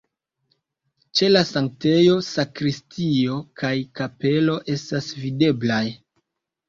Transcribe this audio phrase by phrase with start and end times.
[1.19, 5.83] Ĉe la sanktejo sakristio kaj kapelo estas videblaj.